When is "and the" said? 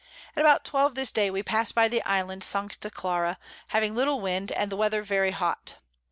4.51-4.75